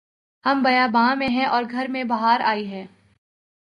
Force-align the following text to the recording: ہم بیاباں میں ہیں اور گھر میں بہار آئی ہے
ہم 0.43 0.61
بیاباں 0.63 1.15
میں 1.15 1.27
ہیں 1.27 1.45
اور 1.45 1.63
گھر 1.71 1.87
میں 1.87 2.03
بہار 2.03 2.39
آئی 2.43 2.71
ہے 2.71 2.85